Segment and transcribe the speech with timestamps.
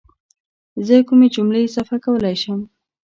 [0.85, 2.59] زه کومې جملې اضافه کولی شم